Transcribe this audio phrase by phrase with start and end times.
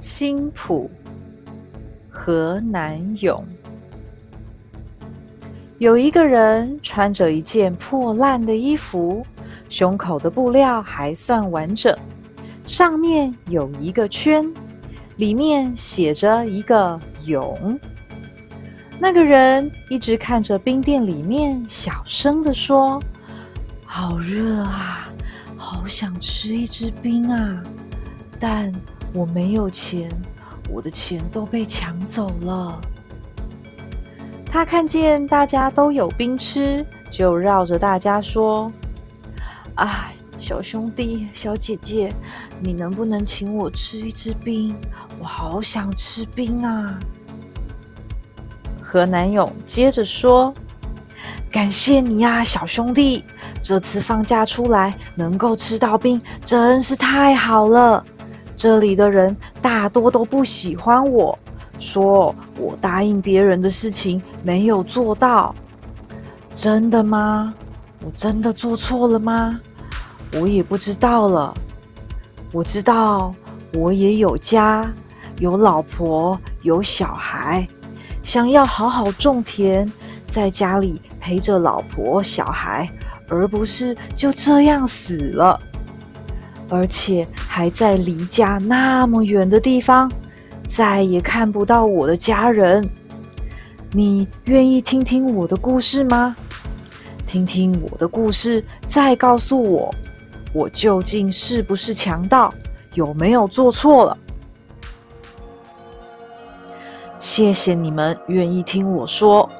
[0.00, 0.90] 新浦
[2.08, 3.44] 河南勇
[5.76, 9.24] 有一个人穿着一件破烂的衣服，
[9.68, 11.94] 胸口的布料还算完整，
[12.66, 14.50] 上面有一个圈，
[15.16, 17.78] 里面写着一个“勇”。
[18.98, 23.02] 那个人一直看着冰店里面，小声的说
[23.84, 25.08] ：“好热啊，
[25.56, 27.62] 好想吃一支冰啊，
[28.38, 28.72] 但……”
[29.12, 30.10] 我没有钱，
[30.68, 32.80] 我的钱都被抢走了。
[34.46, 38.70] 他看见大家都有冰吃，就绕着大家说
[39.76, 42.12] ：“哎，小兄弟、小姐姐，
[42.60, 44.76] 你能不能请我吃一支冰？
[45.18, 46.98] 我好想吃冰啊！”
[48.80, 50.54] 何南勇接着说
[51.50, 53.24] ：“感谢你呀，小兄弟，
[53.60, 58.04] 这次放假出来能够吃到冰，真是太好了。”
[58.60, 61.38] 这里的人大多都不喜欢我，
[61.78, 65.54] 说我答应别人的事情没有做到。
[66.54, 67.54] 真的吗？
[68.04, 69.58] 我真的做错了吗？
[70.34, 71.56] 我也不知道了。
[72.52, 73.34] 我知道
[73.72, 74.86] 我也有家，
[75.38, 77.66] 有老婆，有小孩，
[78.22, 79.90] 想要好好种田，
[80.28, 82.86] 在家里陪着老婆小孩，
[83.26, 85.58] 而不是就这样死了。
[86.70, 90.10] 而且还在离家那么远的地方，
[90.66, 92.88] 再也看不到我的家人。
[93.92, 96.36] 你愿意听听我的故事吗？
[97.26, 99.94] 听听我的故事，再告诉我，
[100.54, 102.54] 我究竟是不是强盗，
[102.94, 104.16] 有没有做错了？
[107.18, 109.50] 谢谢你们愿意听我说。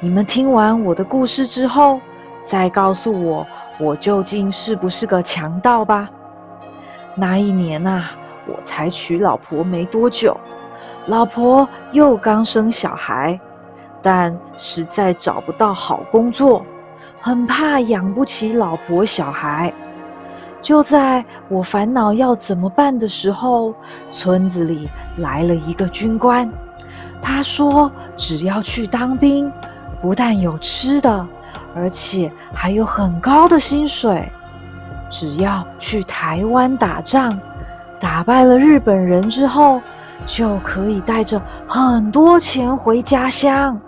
[0.00, 2.00] 你们听完我的故事之后，
[2.44, 3.46] 再告诉我，
[3.80, 6.08] 我究竟是不是个强盗吧。
[7.18, 8.04] 那一年呐，
[8.46, 10.36] 我才娶老婆没多久，
[11.06, 13.38] 老婆又刚生小孩，
[14.00, 16.64] 但实在找不到好工作，
[17.20, 19.72] 很怕养不起老婆小孩。
[20.62, 23.74] 就在我烦恼要怎么办的时候，
[24.10, 26.48] 村子里来了一个军官，
[27.20, 29.50] 他说只要去当兵，
[30.00, 31.26] 不但有吃的，
[31.74, 34.30] 而且还有很高的薪水。
[35.08, 37.38] 只要去台湾打仗，
[37.98, 39.80] 打败了日本人之后，
[40.26, 43.80] 就可以带着很多钱回家乡。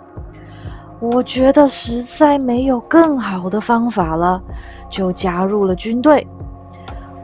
[0.99, 4.41] 我觉得实在没有更好的方法了，
[4.89, 6.27] 就加入了军队。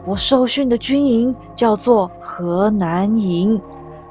[0.04, 3.60] 我受训的军营叫做河南营，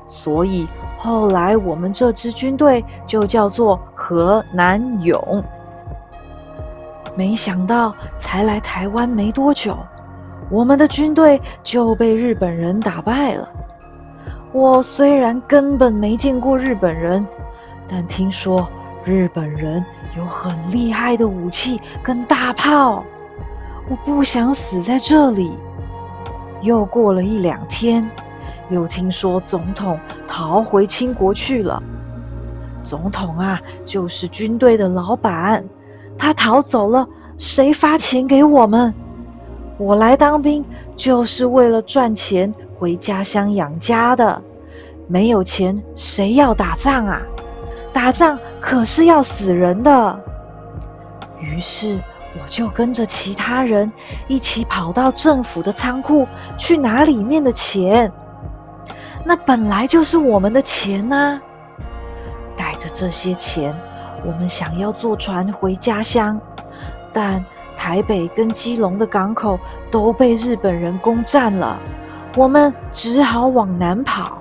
[0.07, 0.67] 所以
[0.97, 5.43] 后来我们这支军队就叫做河南勇。
[7.17, 9.75] 没想到才来台湾没多久，
[10.51, 13.49] 我们的军队就被日本人打败了。
[14.53, 17.25] 我虽然根本没见过日本人，
[17.87, 18.69] 但听说
[19.03, 19.83] 日本人
[20.15, 23.03] 有很厉害的武器跟大炮。
[23.89, 25.57] 我不想死在这里。
[26.61, 28.07] 又过了一两天，
[28.69, 31.81] 又听说总统逃回清国去了。
[32.83, 35.63] 总统啊，就是军队的老板。
[36.17, 37.07] 他逃走了，
[37.37, 38.93] 谁发钱给我们？
[39.77, 44.41] 我来当兵就是为了赚钱回家乡养家的。
[45.07, 47.21] 没有钱，谁要打仗啊？
[47.93, 50.19] 打仗可是要死人的。
[51.39, 51.99] 于是
[52.33, 53.91] 我就跟着其他人
[54.27, 58.11] 一起跑到政府的仓库去拿里面的钱。
[59.23, 61.39] 那本来就是我们的钱呐。
[62.55, 63.73] 带着这些钱。
[64.25, 66.39] 我们想要坐船回家乡，
[67.13, 67.43] 但
[67.75, 71.79] 台北跟基隆的港口都被日本人攻占了，
[72.35, 74.39] 我们只好往南跑。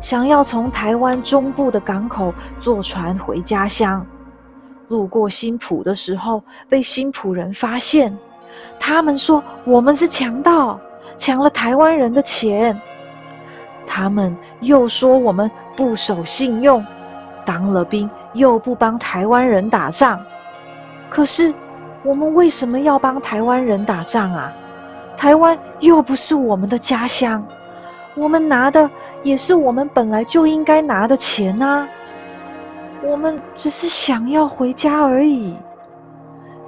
[0.00, 4.04] 想要从台湾中部的港口坐船回家乡，
[4.88, 8.16] 路过新浦的时候，被新浦人发现，
[8.80, 10.80] 他们说我们是强盗，
[11.16, 12.80] 抢了台湾人的钱。
[13.86, 16.84] 他们又说我们不守信用，
[17.44, 18.10] 当了兵。
[18.32, 20.18] 又不帮台湾人打仗，
[21.10, 21.52] 可是
[22.02, 24.52] 我们为什么要帮台湾人打仗啊？
[25.16, 27.44] 台湾又不是我们的家乡，
[28.14, 28.90] 我们拿的
[29.22, 31.86] 也是我们本来就应该拿的钱啊！
[33.04, 35.56] 我们只是想要回家而已。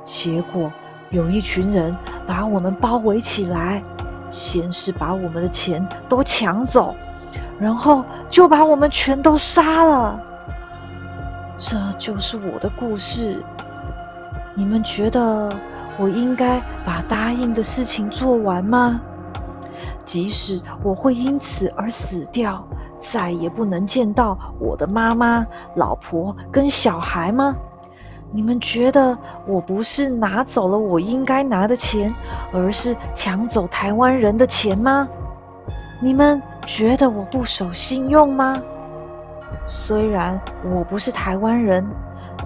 [0.04, 0.70] 结果
[1.10, 1.96] 有一群人
[2.26, 3.82] 把我们包围起来，
[4.30, 6.94] 先是把我们的钱都抢走，
[7.58, 10.20] 然后就把我们全都杀了。
[11.74, 13.42] 这就是我的故事。
[14.54, 15.50] 你们觉得
[15.98, 19.00] 我应该把答应的事情做完吗？
[20.04, 22.64] 即使我会因此而死掉，
[23.00, 25.44] 再也不能见到我的妈妈、
[25.74, 27.56] 老婆跟小孩吗？
[28.30, 32.14] 你们觉得我不是拿走了我应该拿的钱，
[32.52, 35.08] 而是抢走台湾人的钱吗？
[36.00, 38.62] 你们觉得我不守信用吗？
[39.66, 41.84] 虽然我不是台湾人，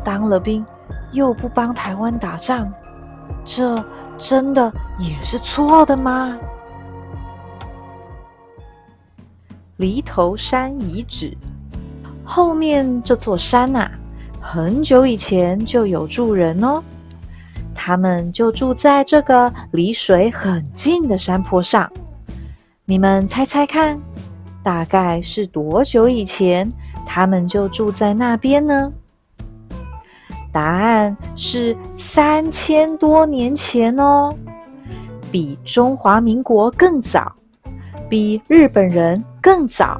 [0.05, 0.65] 当了兵
[1.13, 2.73] 又不帮台湾打仗，
[3.45, 3.83] 这
[4.17, 6.39] 真的也是错的吗？
[9.77, 11.37] 犁头山遗址
[12.25, 13.89] 后面这座山呐。
[14.41, 16.83] 很久以前就有住人哦，
[17.75, 21.91] 他们就住在这个离水很近的山坡上。
[22.87, 24.01] 你们猜猜看，
[24.63, 26.73] 大概是多久以前
[27.09, 28.93] 他们就住在那边呢？
[30.53, 34.35] 答案是三千多年前哦，
[35.33, 37.35] 比中华民国更早，
[38.09, 39.99] 比日本人更早，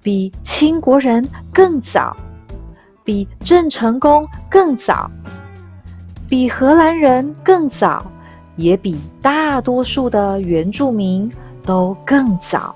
[0.00, 2.16] 比清国人更早。
[3.04, 5.08] 比郑成功更早，
[6.28, 8.04] 比荷兰人更早，
[8.56, 11.30] 也比大多数的原住民
[11.64, 12.74] 都更早。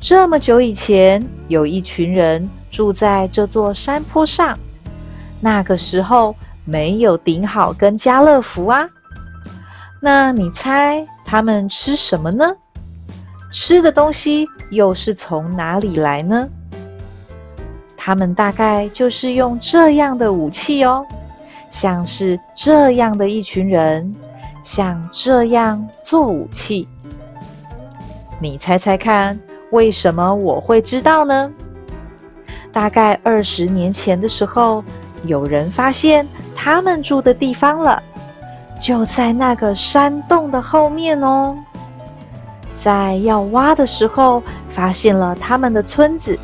[0.00, 4.58] 这么久以前，有一群人住在这座山坡上。
[5.40, 8.88] 那个时候没有顶好跟家乐福啊。
[10.00, 12.46] 那你猜他们吃什么呢？
[13.52, 16.48] 吃的东西又是从哪里来呢？
[17.94, 21.04] 他们大概就是用这样的武器哦，
[21.70, 24.14] 像是这样的一群人，
[24.62, 26.88] 像这样做武器。
[28.40, 29.38] 你猜猜看，
[29.70, 31.50] 为什么我会知道呢？
[32.72, 34.82] 大概二十年前的时候，
[35.24, 38.02] 有人发现他们住的地方了，
[38.80, 41.56] 就在那个山洞的后面哦。
[42.74, 46.38] 在要挖的时候，发现了他们的村子。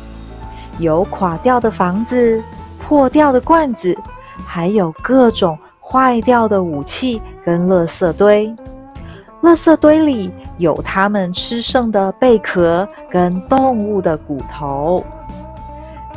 [0.79, 2.43] 有垮掉的房子、
[2.79, 3.97] 破掉的罐子，
[4.45, 8.55] 还有各种坏掉的武器跟垃圾堆。
[9.41, 15.03] 垃圾堆里有他们吃剩的贝壳跟动物的骨头。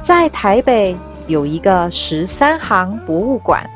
[0.02, 0.96] 在台北
[1.26, 3.68] 有一个十三行博物馆，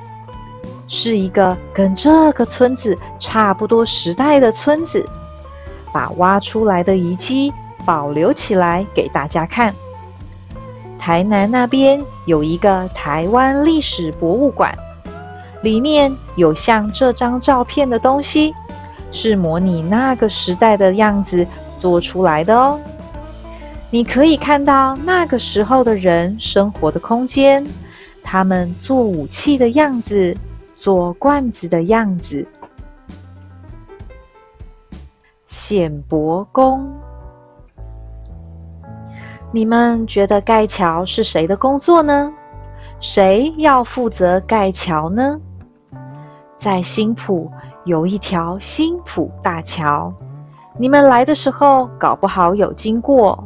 [0.88, 5.06] 是一个跟这个村子差不多时代的村子，
[5.92, 7.52] 把挖出来的遗迹
[7.84, 9.74] 保留起来给大家看。
[10.98, 14.74] 台南那边有一个台湾历史博物馆，
[15.62, 18.54] 里面有像这张照片的东西，
[19.14, 21.46] 是模拟那个时代的样子
[21.78, 22.80] 做出来的哦。
[23.88, 27.64] 你可以看到那个时候的人生活的空间，
[28.24, 30.36] 他们做武器的样子，
[30.74, 32.44] 做罐子的样子。
[35.46, 36.92] 显博宫。
[39.52, 42.32] 你们觉得盖桥是谁的工作呢？
[42.98, 45.38] 谁要负责盖桥呢？
[46.58, 47.48] 在新浦
[47.84, 50.12] 有一条新浦大桥，
[50.78, 53.42] 你们来的时候搞不好有经过。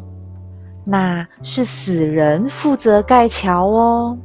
[0.85, 4.17] 那是死人负责盖桥哦。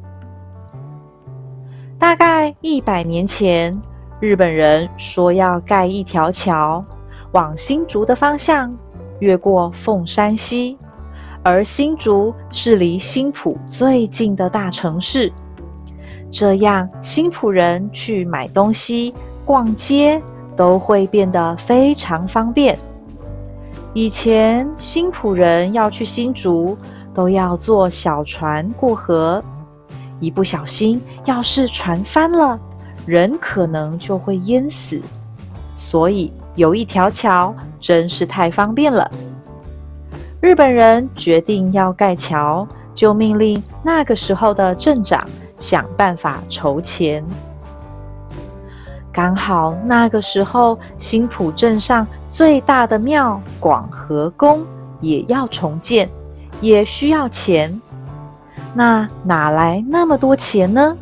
[1.97, 3.77] 大概一百年前，
[4.19, 6.85] 日本人说要盖一条桥，
[7.31, 8.73] 往新竹的方向，
[9.19, 10.77] 越过凤山溪。
[11.41, 15.29] 而新竹是离新浦最近的大城市，
[16.31, 19.13] 这样新浦人去买东西、
[19.45, 20.21] 逛街
[20.55, 22.77] 都会变得非常方便。
[23.93, 26.77] 以前新浦人要去新竹，
[27.13, 29.43] 都要坐小船过河，
[30.19, 32.59] 一不小心要是船翻了，
[33.05, 35.01] 人可能就会淹死。
[35.75, 39.09] 所以有一条桥真是太方便了。
[40.39, 45.27] 日本人决定要盖桥，就命令那个时候的镇长
[45.59, 47.23] 想办法筹钱。
[49.13, 54.65] 刚好那个时候，新浦镇上最大的庙广和宫
[55.01, 56.09] 也要重建，
[56.61, 57.79] 也需要钱。
[58.73, 60.97] 那哪来那么多钱呢？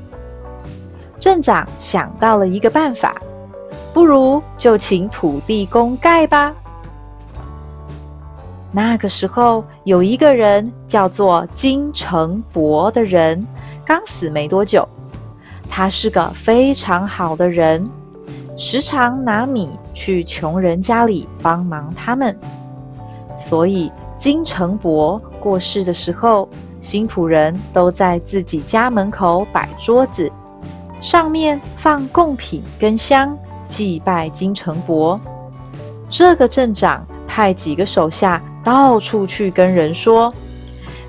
[1.17, 3.15] 镇长想到了一个办法，
[3.93, 6.53] 不如就请土地公盖吧。
[8.73, 13.47] 那个时候，有一个人叫做金城伯的人，
[13.85, 14.85] 刚死没多久。
[15.69, 17.89] 他是个非常好的人，
[18.63, 22.37] 时常拿米去穷人家里帮忙他们。
[23.35, 26.47] 所以金城伯过世的时候，
[26.79, 30.31] 新仆人都在自己家门口摆桌子，
[31.01, 33.35] 上面放贡品跟香，
[33.67, 35.19] 祭拜金城伯。
[36.07, 37.03] 这个镇长。
[37.33, 40.33] 派几个手下到处去跟人说，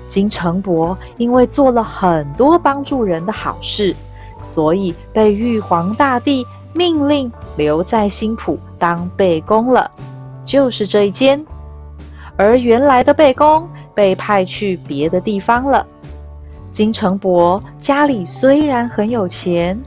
[0.07, 3.93] 金城伯因为做了很多帮助人的好事，
[4.39, 9.89] 所以被玉皇大帝命令留在新浦当贝公了，
[10.43, 11.43] 就是这一间。
[12.35, 15.85] 而原来的贝公被派去别的地方了。
[16.71, 19.79] 金城伯家里虽然很有钱。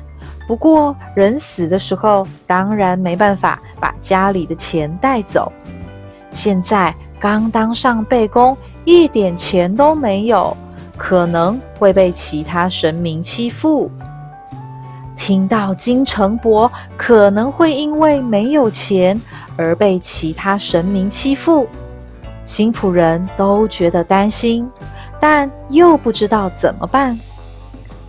[0.47, 5.51] 不过，人死的时候，当然没办法把家里的钱带走。
[6.33, 10.57] 现在刚当上贝公，一点钱都没有，
[10.97, 13.91] 可能会被其他神明欺负。
[15.17, 19.21] 听到金城伯可能会因为没有钱
[19.57, 21.67] 而被其他神明欺负，
[22.45, 24.69] 新仆人都觉得担心，
[25.19, 27.19] 但又不知道怎么办。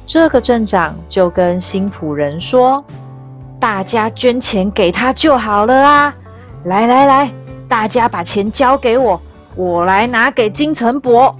[0.05, 2.83] 这个镇长就跟新仆人说
[3.59, 6.15] ：“大家捐钱给他就好了啊！
[6.63, 7.31] 来来来，
[7.67, 9.19] 大家把钱交给我，
[9.55, 11.35] 我来拿给金城伯。”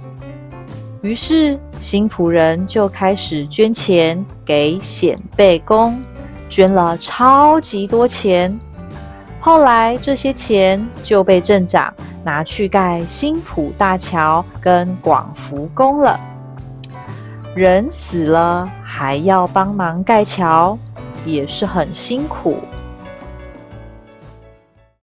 [1.00, 6.00] 于是新仆人就开始捐钱给显贝公，
[6.48, 8.58] 捐了超级多钱。
[9.40, 11.94] 后来这些钱就被镇长
[12.24, 16.18] 拿去盖新浦大桥跟广福宫了。
[17.54, 20.76] 人死了还要帮忙盖桥，
[21.24, 22.58] 也是很辛苦。